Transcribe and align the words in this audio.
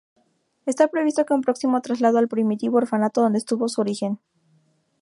Está 0.71 0.87
previsto 0.87 1.21
un 1.29 1.43
próximo 1.43 1.79
traslado 1.79 2.17
al 2.17 2.27
primitivo 2.27 2.77
orfanato 2.77 3.21
donde 3.21 3.37
estuvo 3.37 3.65
en 3.65 3.69
su 3.69 3.81
origen. 3.81 4.19